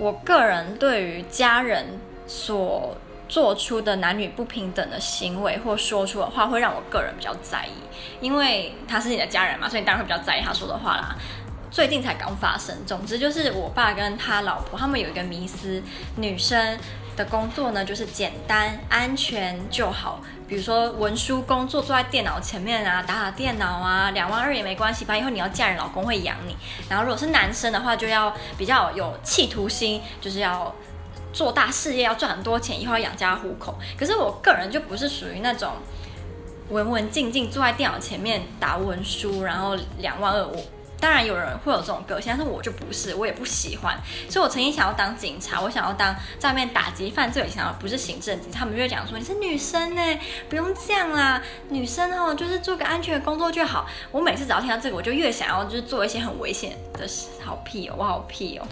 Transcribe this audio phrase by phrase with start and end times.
[0.00, 2.96] 我个人对于家人所
[3.28, 7.72] 做出的男女不平等的行为或说出的话，会让我个人比较在意，
[8.18, 11.14] 因为他是你的家人嘛，所以你当然会比较在意他说的话啦。
[11.70, 15.80] 最近才刚发生，总之就是我爸跟他老婆他们有一个迷思，
[16.16, 16.76] 女生
[17.16, 26.56] 的工作呢就是简单安全就好，比如说文书工作，坐在电脑前面啊，打打电脑啊，两万二也没关系，反正以后你要嫁人，老公会养你。
[26.88, 30.74] 然后如果是男生的话，就要比较有企图心，就是要
[31.32, 33.78] 做大事业，要赚很多钱，以后要养家糊口。
[33.96, 35.74] 可是我个人就不是属于那种
[36.70, 40.56] 文文静静坐在电脑前面打文书，然后两万二我。
[41.00, 43.98] 当然有人会有这种个性，但是我就不是，我也不喜欢。
[44.28, 48.60] 所以我曾经想要当警察，我想要当在外面打击犯罪，想要不是行政警察。
[48.60, 50.02] 他们就会讲说，你是女生呢，
[50.50, 53.88] 不用这样啦，女生哦，就是做个安全的工作就好。
[54.10, 58.66] 我每次只要听到这个，我就越想要就是做一些很危险的事，好屁哦，我好屁哦。